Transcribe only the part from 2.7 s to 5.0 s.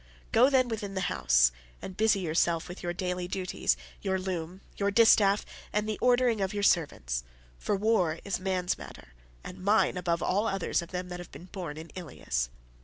your daily duties, your loom, your